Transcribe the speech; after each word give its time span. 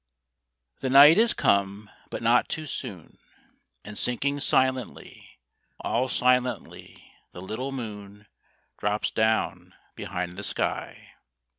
The 0.79 0.89
night 0.89 1.19
is 1.19 1.31
come, 1.35 1.87
but 2.09 2.23
not 2.23 2.49
too 2.49 2.65
soon; 2.65 3.19
And 3.85 3.95
sinking 3.99 4.39
silently, 4.39 5.37
All 5.79 6.09
silently, 6.09 7.13
the 7.33 7.41
little 7.43 7.71
moon 7.71 8.25
Drops 8.79 9.11
down 9.11 9.75
behind 9.93 10.37
the 10.37 10.43
sky. 10.43 11.11